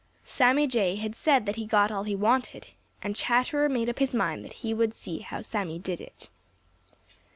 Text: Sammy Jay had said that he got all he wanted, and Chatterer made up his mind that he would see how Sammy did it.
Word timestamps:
Sammy 0.25 0.65
Jay 0.65 0.95
had 0.95 1.13
said 1.13 1.45
that 1.45 1.57
he 1.57 1.65
got 1.67 1.91
all 1.91 2.05
he 2.05 2.15
wanted, 2.15 2.69
and 3.03 3.15
Chatterer 3.15 3.69
made 3.69 3.87
up 3.87 3.99
his 3.99 4.15
mind 4.15 4.43
that 4.43 4.53
he 4.65 4.73
would 4.73 4.95
see 4.95 5.19
how 5.19 5.43
Sammy 5.43 5.77
did 5.77 6.01
it. 6.01 6.31